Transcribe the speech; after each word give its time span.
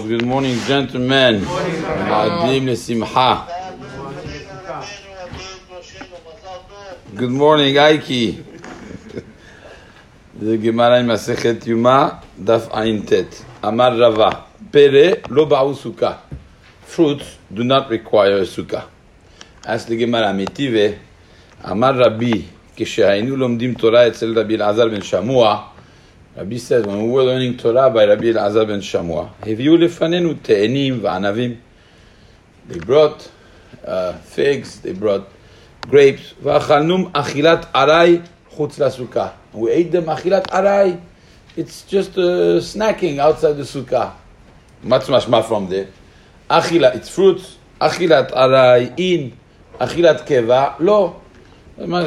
Shavuot. 0.00 0.08
Good 0.08 0.24
morning, 0.24 0.58
gentlemen. 0.60 1.40
Ma'adim 1.40 2.64
lesimcha. 2.64 3.46
Good 7.14 7.30
morning, 7.30 7.74
Aiki. 7.74 8.44
The 10.38 10.58
Gemara 10.58 11.00
in 11.00 11.06
Masechet 11.06 11.66
Yuma, 11.66 12.22
Daf 12.38 12.68
Ayin 12.70 13.06
Tet. 13.06 13.44
Amar 13.62 13.96
Rava. 13.96 14.44
Pere 14.70 15.22
lo 15.28 15.46
ba'u 15.46 15.74
sukkah. 15.74 16.18
Fruits 16.82 17.38
do 17.52 17.64
not 17.64 17.88
require 17.90 18.38
a 18.38 18.42
sukkah. 18.42 18.84
Ask 19.64 19.88
the 19.88 19.96
Gemara, 19.96 20.32
Mitive. 20.32 20.98
Amar 21.64 21.94
Rabbi. 21.94 22.56
כשהיינו 22.78 23.36
לומדים 23.36 23.74
תורה 23.74 24.06
אצל 24.08 24.38
רבי 24.38 24.54
אלעזר 24.54 24.88
בן 24.88 25.02
שמוע, 25.02 25.62
Rabbi 26.36 26.58
says, 26.58 26.84
when 26.84 27.02
we 27.04 27.08
were 27.10 27.22
learning 27.22 27.56
Torah 27.56 27.88
by 27.88 28.04
Rabbi 28.04 28.24
Elazar 28.24 28.66
ben 28.66 28.80
Shamua, 28.80 29.28
הביאו 29.42 29.76
לפנינו 29.76 30.34
תאנים 30.42 30.98
וענבים. 31.02 31.54
They 32.68 32.78
brought 32.78 33.30
uh, 33.84 34.12
figs, 34.22 34.80
they 34.80 34.92
brought 34.92 35.24
grapes, 35.88 36.34
ואכלנו 36.42 37.08
אכילת 37.12 37.66
ארעי 37.74 38.18
חוץ 38.50 38.78
לסוכה. 38.78 39.28
We 39.54 39.56
ate 39.56 39.92
them 39.92 40.10
אכילת 40.10 40.52
ארעי. 40.52 40.96
It's 41.56 41.84
just 41.88 42.18
uh, 42.18 42.60
snacking 42.60 43.18
outside 43.18 43.56
the 43.56 43.64
sukkah. 43.64 44.10
What's 44.82 45.08
mashma 45.08 45.42
from 45.42 45.68
there? 45.70 45.86
אכילה, 46.48 46.92
it's 46.92 47.08
fruits. 47.08 47.56
אכילת 47.78 48.32
ארעי, 48.32 48.90
in. 48.98 49.30
אכילת 49.78 50.20
קבע, 50.20 50.68
לא. 50.80 51.14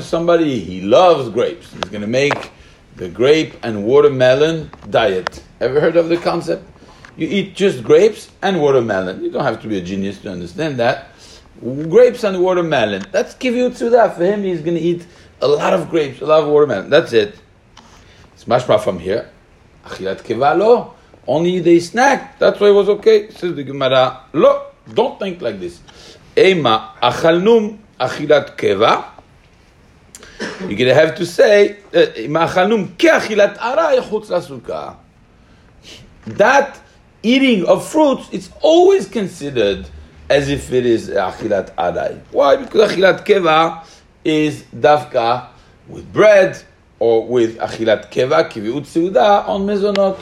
Somebody, 0.02 0.60
he 0.60 0.82
loves 0.82 1.30
grapes. 1.30 1.74
He's 1.74 1.90
going 1.90 2.02
to 2.02 2.08
make 2.08 2.52
the 2.97 3.09
grape 3.09 3.55
and 3.63 3.85
watermelon 3.85 4.71
diet. 4.91 5.43
Ever 5.61 5.81
heard 5.81 5.97
of 5.97 6.09
the 6.09 6.17
concept? 6.17 6.69
You 7.17 7.29
eat 7.29 7.55
just 7.55 7.83
grapes 7.85 8.31
and 8.43 8.61
watermelon. 8.61 9.23
You 9.23 9.31
don't 9.31 9.45
have 9.45 9.63
to 9.63 9.69
be 9.69 9.79
a 9.79 9.81
genius 9.81 10.19
to 10.23 10.31
understand 10.31 10.79
that. 10.79 11.09
Grapes 11.61 12.25
and 12.25 12.43
watermelon. 12.43 13.07
That's 13.13 13.35
give 13.35 13.55
you 13.55 13.69
that. 13.71 14.17
For 14.17 14.25
him, 14.25 14.43
he's 14.43 14.61
going 14.61 14.77
to 14.77 14.83
eat 14.83 15.07
a 15.41 15.47
lot 15.47 15.73
of 15.73 15.89
grapes, 15.91 16.21
a 16.21 16.27
lot 16.27 16.43
of 16.43 16.49
watermelon. 16.49 16.91
That's 16.91 17.13
it. 17.13 17.39
It's 18.33 18.45
mashma 18.45 18.83
from 18.83 18.99
here. 18.99 19.31
Achilat 19.85 20.23
kevalo. 20.23 20.93
Only 21.27 21.61
they 21.61 21.81
snack. 21.81 22.39
That's 22.39 22.61
why 22.61 22.69
it 22.69 22.73
was 22.73 22.89
okay. 22.89 23.31
Says 23.31 23.55
the 23.55 23.63
Gemara. 23.63 24.25
Lo. 24.33 24.67
Don't 24.93 25.19
think 25.19 25.41
like 25.41 25.61
this. 25.61 25.81
Ema 26.37 26.95
achalnum 27.01 27.79
achilat 27.99 28.57
keva. 28.57 29.14
You're 30.60 30.70
going 30.70 30.78
to 30.78 30.94
have 30.94 31.16
to 31.16 31.26
say, 31.26 31.78
uh, 31.94 32.06
that 36.28 36.80
eating 37.24 37.66
of 37.66 37.88
fruits, 37.88 38.30
it's 38.32 38.50
always 38.62 39.08
considered 39.08 39.90
as 40.30 40.50
if 40.50 40.72
it 40.72 40.86
is 40.86 41.10
achilat 41.10 41.74
aray. 41.78 42.20
Why? 42.32 42.58
Because 42.58 42.92
achilat 42.92 43.26
keva 43.26 43.86
is 44.24 44.64
davka 44.64 45.48
with 45.88 46.12
bread 46.12 46.62
or 47.00 47.26
with 47.26 47.58
achilat 47.58 48.12
keva, 48.12 48.50
kiviut 48.50 48.86
seuda, 48.86 49.48
on 49.48 49.66
mezonot. 49.66 50.20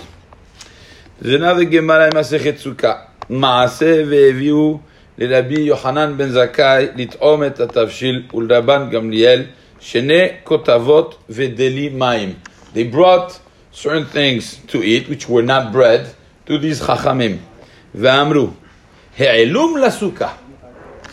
There's 1.19 1.35
another 1.35 1.65
Gemara 1.65 2.05
in 2.05 2.11
Masechet 2.13 2.59
Sukkah. 2.61 3.07
מעשה 3.29 4.03
והביאו 4.09 4.79
לרבי 5.17 5.61
יוחנן 5.61 6.13
בן 6.17 6.29
זכאי 6.29 6.87
לטעום 6.95 7.43
את 7.43 7.59
התבשיל 7.59 8.23
ולרבן 8.33 8.89
גמליאל 8.91 9.43
Shene 9.81 10.43
kotavot 10.43 11.15
vedeli 11.29 11.91
maim. 11.91 12.41
They 12.73 12.83
brought 12.83 13.39
certain 13.71 14.05
things 14.05 14.57
to 14.67 14.83
eat, 14.83 15.07
which 15.07 15.29
were 15.29 15.43
not 15.43 15.71
bread, 15.71 16.13
to 16.45 16.57
these 16.57 16.81
chachamim. 16.81 17.39
Ve'amru, 17.95 18.53
he'elum 19.15 19.75
la 19.75 19.89
sukkah. 19.89 20.33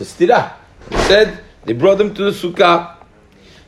It's 0.00 0.14
They 0.14 1.36
they 1.64 1.72
brought 1.72 1.98
them 1.98 2.14
to 2.14 2.24
the 2.24 2.30
sukkah. 2.30 2.96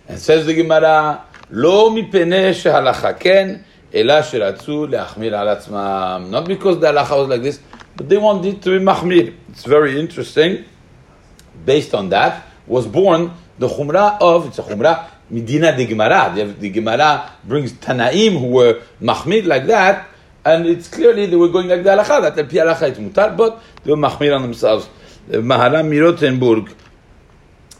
And 0.08 0.18
says 0.18 0.46
the 0.46 0.54
Gemara, 0.54 1.24
לא 1.50 1.90
מפני 1.94 2.54
שהלכה 2.54 3.12
כן, 3.12 3.56
אלא 3.94 4.22
שרצו 4.22 4.86
להחמיר 4.86 5.36
על 5.36 5.48
עצמם. 5.48 6.28
Not 6.30 6.46
because 6.46 6.78
the 6.80 6.86
halacha 6.86 7.16
was 7.16 7.28
like 7.28 7.42
this, 7.42 7.60
but 7.96 8.08
they 8.08 8.18
wanted 8.18 8.62
to 8.62 8.78
be 8.78 8.84
mahmir. 8.84 9.34
It's 9.50 9.64
very 9.64 9.98
interesting. 9.98 10.64
Based 11.64 11.94
on 11.94 12.08
that, 12.10 12.44
was 12.66 12.86
born 12.86 13.30
the 13.61 13.67
Chumrah 13.67 14.17
of, 14.19 14.47
it's 14.47 14.57
a 14.57 14.63
Chumrah, 14.63 15.07
Medina 15.29 15.75
de 15.75 15.85
Gemara. 15.85 16.33
The, 16.35 16.45
the 16.45 16.69
Gemara 16.69 17.31
brings 17.43 17.73
Tanaim 17.73 18.39
who 18.39 18.47
were 18.47 18.81
Mahmir 18.99 19.45
like 19.45 19.67
that, 19.67 20.07
and 20.43 20.65
it's 20.65 20.87
clearly 20.87 21.27
they 21.27 21.35
were 21.35 21.49
going 21.49 21.67
like 21.69 21.83
the 21.83 21.91
Halacha, 21.91 22.23
that 22.23 22.35
the 22.35 22.43
Pi 22.43 22.57
Halacha 22.57 22.89
it's 22.89 22.99
mutar, 22.99 23.37
but 23.37 23.61
they 23.83 23.91
were 23.91 23.97
Mahmir 23.97 24.35
on 24.35 24.41
themselves. 24.41 24.89
The 25.27 25.37
Maharam 25.37 25.89
Mirotenburg, 25.89 26.73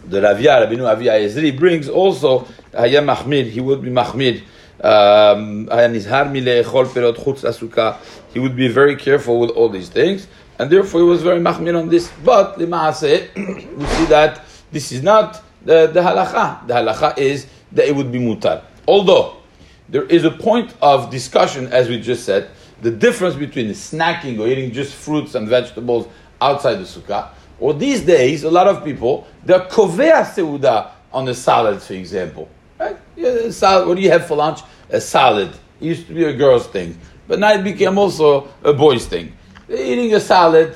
the 0.05 0.21
Ravia, 0.21 0.67
Rabbeinu 0.67 0.87
Avia 0.87 1.13
Ezri, 1.13 1.57
brings 1.57 1.89
also, 1.89 2.45
Haya 2.73 3.01
Mahmir, 3.01 3.49
he 3.49 3.59
would 3.59 3.81
be 3.81 3.89
Mahmir. 3.89 4.43
Um, 4.83 5.67
he 8.33 8.39
would 8.39 8.55
be 8.55 8.67
very 8.67 8.95
careful 8.95 9.39
with 9.39 9.51
all 9.51 9.69
these 9.69 9.89
things, 9.89 10.27
and 10.57 10.71
therefore 10.71 11.01
he 11.01 11.05
was 11.05 11.21
very 11.21 11.39
mahmir 11.39 11.79
on 11.79 11.87
this. 11.87 12.11
But 12.25 12.57
we 12.57 12.65
see 12.65 14.05
that 14.05 14.41
this 14.71 14.91
is 14.91 15.03
not 15.03 15.43
the, 15.63 15.87
the 15.87 16.01
halacha. 16.01 16.67
The 16.67 16.73
halacha 16.73 17.17
is 17.17 17.47
that 17.71 17.87
it 17.87 17.95
would 17.95 18.11
be 18.11 18.19
mutar. 18.19 18.63
Although 18.87 19.37
there 19.89 20.03
is 20.03 20.23
a 20.23 20.31
point 20.31 20.73
of 20.81 21.09
discussion, 21.09 21.67
as 21.67 21.89
we 21.89 21.99
just 21.99 22.25
said, 22.25 22.49
the 22.81 22.91
difference 22.91 23.35
between 23.35 23.67
snacking 23.69 24.39
or 24.39 24.47
eating 24.47 24.71
just 24.71 24.93
fruits 24.93 25.35
and 25.35 25.47
vegetables 25.47 26.07
outside 26.41 26.75
the 26.75 26.83
sukkah, 26.83 27.29
or 27.59 27.73
these 27.75 28.01
days, 28.01 28.43
a 28.43 28.49
lot 28.49 28.67
of 28.67 28.83
people, 28.83 29.27
they're 29.45 29.59
kovea 29.59 30.25
seuda 30.25 30.89
on 31.13 31.25
the 31.25 31.35
salad, 31.35 31.81
for 31.81 31.93
example. 31.93 32.49
Right? 32.79 32.97
Yeah, 33.15 33.51
salad, 33.51 33.87
what 33.87 33.97
do 33.97 34.01
you 34.01 34.09
have 34.09 34.25
for 34.25 34.35
lunch? 34.35 34.61
A 34.89 34.99
salad. 34.99 35.49
It 35.79 35.85
used 35.85 36.07
to 36.07 36.13
be 36.13 36.23
a 36.23 36.33
girl's 36.33 36.67
thing, 36.67 36.97
but 37.27 37.39
now 37.39 37.53
it 37.53 37.63
became 37.63 37.97
also 37.99 38.49
a 38.63 38.73
boy's 38.73 39.05
thing. 39.05 39.33
Eating 39.69 40.13
a 40.15 40.19
salad, 40.19 40.75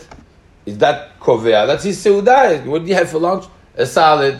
is 0.65 0.77
that 0.77 1.19
kovea? 1.19 1.65
That's 1.65 1.83
his 1.83 2.03
seuda. 2.03 2.63
What 2.65 2.83
do 2.83 2.89
you 2.89 2.95
have 2.95 3.09
for 3.09 3.19
lunch? 3.19 3.45
A 3.75 3.85
salad. 3.85 4.39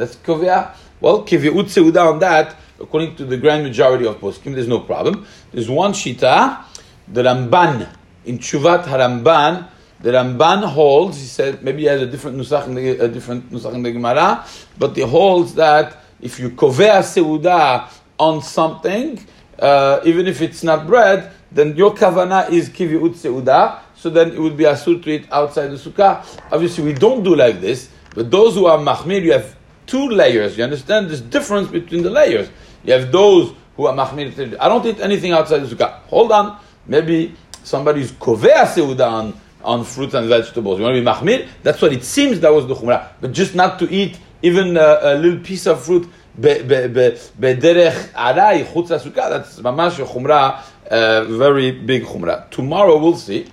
That's 0.00 0.16
kovia. 0.16 0.74
Well, 0.98 1.26
kivyut 1.26 1.68
seuda 1.68 2.12
on 2.14 2.20
that, 2.20 2.56
according 2.80 3.16
to 3.16 3.26
the 3.26 3.36
grand 3.36 3.64
majority 3.64 4.06
of 4.06 4.18
poskim, 4.18 4.54
there's 4.54 4.66
no 4.66 4.80
problem. 4.80 5.26
There's 5.52 5.68
one 5.68 5.92
shita, 5.92 6.64
the 7.06 7.22
Ramban 7.22 7.86
in 8.24 8.38
Chuvat 8.38 8.84
Haramban. 8.84 9.68
The 10.00 10.12
Ramban 10.12 10.64
holds. 10.64 11.18
He 11.18 11.26
said 11.26 11.62
maybe 11.62 11.82
he 11.82 11.88
has 11.88 12.00
a 12.00 12.06
different 12.06 12.38
nusach 12.38 12.66
in 12.66 12.76
the, 12.76 12.88
a 12.92 13.08
different 13.08 13.50
nusach 13.50 13.74
in 13.74 13.82
the 13.82 13.92
Gemara, 13.92 14.46
but 14.78 14.96
he 14.96 15.02
holds 15.02 15.54
that 15.56 15.98
if 16.22 16.40
you 16.40 16.48
kovea 16.48 17.02
seuda 17.02 17.92
on 18.18 18.40
something, 18.40 19.22
uh, 19.58 20.00
even 20.06 20.26
if 20.26 20.40
it's 20.40 20.62
not 20.62 20.86
bread, 20.86 21.30
then 21.52 21.76
your 21.76 21.94
kavana 21.94 22.48
is 22.48 22.70
kivyut 22.70 23.16
seuda. 23.16 23.80
So 23.96 24.08
then 24.08 24.32
it 24.32 24.38
would 24.38 24.56
be 24.56 24.64
asur 24.64 25.02
to 25.02 25.10
eat 25.10 25.26
outside 25.30 25.66
the 25.66 25.76
sukkah. 25.76 26.24
Obviously, 26.50 26.84
we 26.84 26.94
don't 26.94 27.22
do 27.22 27.36
like 27.36 27.60
this. 27.60 27.90
But 28.14 28.30
those 28.30 28.54
who 28.54 28.66
are 28.66 28.78
mahmir, 28.78 29.22
you 29.22 29.32
have 29.32 29.54
two 29.86 30.08
layers. 30.08 30.56
You 30.56 30.64
understand? 30.64 31.08
There's 31.08 31.20
difference 31.20 31.68
between 31.68 32.02
the 32.02 32.10
layers. 32.10 32.48
You 32.84 32.92
have 32.94 33.12
those 33.12 33.54
who 33.76 33.86
are 33.86 33.94
mahmir. 33.94 34.56
I 34.60 34.68
don't 34.68 34.84
eat 34.86 35.00
anything 35.00 35.32
outside 35.32 35.60
the 35.60 35.74
sukkah. 35.74 36.00
Hold 36.08 36.32
on. 36.32 36.58
Maybe 36.86 37.34
somebody's 37.62 38.12
kovea 38.12 38.66
seuda 38.66 39.10
on, 39.10 39.40
on 39.62 39.84
fruits 39.84 40.14
and 40.14 40.28
vegetables. 40.28 40.78
You 40.78 40.84
want 40.84 40.96
to 40.96 41.00
be 41.00 41.06
mahmir? 41.06 41.48
That's 41.62 41.80
what 41.80 41.92
it 41.92 42.04
seems 42.04 42.40
that 42.40 42.52
was 42.52 42.66
the 42.66 42.74
chumrah. 42.74 43.08
But 43.20 43.32
just 43.32 43.54
not 43.54 43.78
to 43.78 43.90
eat 43.90 44.18
even 44.42 44.76
a, 44.76 44.98
a 45.02 45.14
little 45.14 45.40
piece 45.40 45.66
of 45.66 45.82
fruit 45.82 46.08
bederech 46.38 48.10
aray 48.14 48.64
chutz 48.64 48.90
sukkah. 48.98 49.30
That's 49.30 49.60
mamash 49.60 50.04
chumrah, 50.04 50.62
uh, 50.90 51.24
very 51.24 51.72
big 51.72 52.04
chumrah. 52.04 52.50
Tomorrow 52.50 52.98
we'll 52.98 53.16
see 53.16 53.46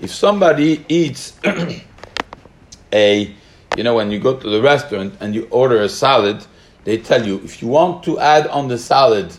if 0.00 0.10
somebody 0.10 0.84
eats 0.88 1.38
a 2.92 3.34
you 3.76 3.84
know, 3.84 3.94
when 3.94 4.10
you 4.10 4.18
go 4.18 4.36
to 4.36 4.48
the 4.48 4.60
restaurant 4.60 5.14
and 5.20 5.34
you 5.34 5.46
order 5.50 5.82
a 5.82 5.88
salad, 5.88 6.44
they 6.84 6.98
tell 6.98 7.24
you 7.26 7.36
if 7.44 7.62
you 7.62 7.68
want 7.68 8.02
to 8.04 8.18
add 8.18 8.46
on 8.48 8.68
the 8.68 8.78
salad 8.78 9.32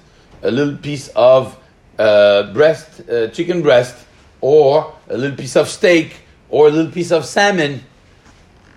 a 0.44 0.52
little 0.52 0.78
piece 0.78 1.10
of 1.10 1.58
uh, 2.00 2.52
breast, 2.54 3.08
uh, 3.10 3.28
chicken 3.28 3.62
breast, 3.62 4.06
or 4.40 4.96
a 5.10 5.18
little 5.18 5.38
piece 5.38 5.56
of 5.56 5.68
steak, 5.68 6.16
or 6.50 6.68
a 6.68 6.72
little 6.72 6.92
piece 6.92 7.12
of 7.12 7.26
salmon, 7.26 7.84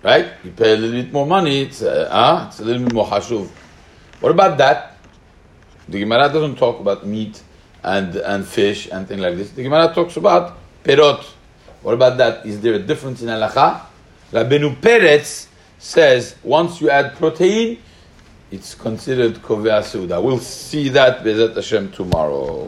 right? 0.03 0.27
You 0.43 0.51
pay 0.51 0.73
a 0.73 0.77
little 0.77 1.01
bit 1.01 1.11
more 1.11 1.25
money. 1.25 1.61
It's 1.61 1.81
uh, 1.81 2.07
uh 2.11 2.45
it's 2.47 2.59
a 2.59 2.63
little 2.63 2.83
bit 2.83 2.93
more 2.93 3.07
hashuv. 3.07 3.49
What 4.19 4.31
about 4.31 4.57
that? 4.59 4.97
The 5.87 5.99
Gemara 5.99 6.29
doesn't 6.29 6.57
talk 6.57 6.79
about 6.79 7.05
meat 7.05 7.41
and 7.83 8.15
and 8.15 8.45
fish 8.45 8.89
and 8.91 9.07
things 9.07 9.21
like 9.21 9.37
this. 9.37 9.51
The 9.51 9.63
Gemara 9.63 9.93
talks 9.93 10.17
about 10.17 10.57
perot. 10.83 11.23
What 11.81 11.93
about 11.93 12.17
that? 12.17 12.45
Is 12.45 12.61
there 12.61 12.73
a 12.73 12.79
difference 12.79 13.21
in 13.21 13.29
halacha? 13.29 13.81
Rabbeinu 14.35 14.75
Peretz 14.81 15.47
says 15.79 16.35
once 16.43 16.81
you 16.81 16.89
add 16.89 17.15
protein, 17.15 17.79
it's 18.51 18.75
considered 18.75 19.35
kovea. 19.35 20.21
We'll 20.21 20.39
see 20.39 20.89
that 20.89 21.23
Bezat 21.23 21.55
Hashem 21.55 21.93
tomorrow. 21.93 22.67